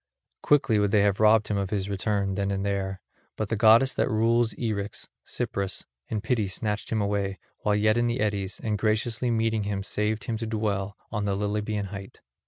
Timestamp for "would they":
0.79-1.01